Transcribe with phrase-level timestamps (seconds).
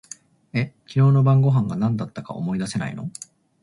[0.53, 3.11] え、昨日の晩御飯が何だったか思い出せないの？